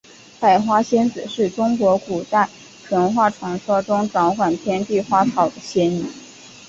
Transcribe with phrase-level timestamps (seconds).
[0.39, 2.49] 百花仙子是中国古代
[2.89, 6.03] 神话传说中掌管天地花草的仙女。